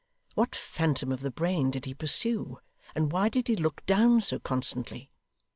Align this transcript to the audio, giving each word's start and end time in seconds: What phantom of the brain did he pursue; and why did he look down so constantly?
What 0.33 0.55
phantom 0.55 1.11
of 1.11 1.19
the 1.21 1.29
brain 1.29 1.69
did 1.69 1.85
he 1.85 1.93
pursue; 1.93 2.57
and 2.95 3.11
why 3.11 3.29
did 3.29 3.47
he 3.47 3.55
look 3.55 3.85
down 3.85 4.19
so 4.21 4.39
constantly? 4.39 5.11